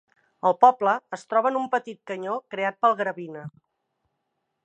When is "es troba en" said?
1.17-1.59